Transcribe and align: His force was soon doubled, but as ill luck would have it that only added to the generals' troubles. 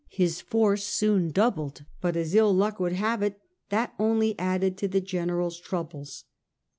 His 0.09 0.41
force 0.41 0.79
was 0.81 0.87
soon 0.87 1.29
doubled, 1.29 1.85
but 2.01 2.15
as 2.15 2.33
ill 2.33 2.51
luck 2.51 2.79
would 2.79 2.93
have 2.93 3.21
it 3.21 3.39
that 3.69 3.93
only 3.99 4.33
added 4.39 4.75
to 4.79 4.87
the 4.87 4.99
generals' 4.99 5.59
troubles. 5.59 6.23